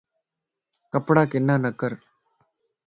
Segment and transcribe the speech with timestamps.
[0.91, 1.91] ڪپڙا ڪنا نڪر